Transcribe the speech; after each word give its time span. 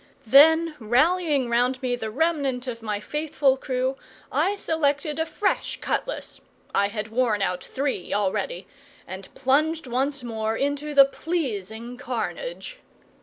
Then, 0.25 0.73
rallying 0.79 1.47
round 1.47 1.79
me 1.83 1.95
the 1.95 2.09
remnant 2.09 2.65
of 2.65 2.81
my 2.81 2.99
faithful 2.99 3.55
crew, 3.55 3.97
I 4.31 4.55
selected 4.55 5.19
a 5.19 5.27
fresh 5.27 5.77
cutlass 5.79 6.41
(I 6.73 6.87
had 6.87 7.09
worn 7.09 7.43
out 7.43 7.63
three 7.63 8.11
already) 8.11 8.65
and 9.05 9.31
plunged 9.35 9.85
once 9.85 10.23
more 10.23 10.57
into 10.57 10.95
the 10.95 11.05
pleasing 11.05 11.97
carnage. 11.97 12.79